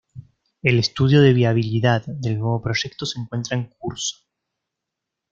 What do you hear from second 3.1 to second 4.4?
encuentra en curso.